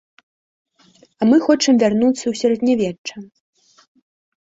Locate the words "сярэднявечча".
2.41-3.15